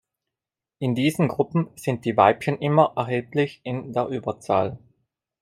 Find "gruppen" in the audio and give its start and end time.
1.27-1.69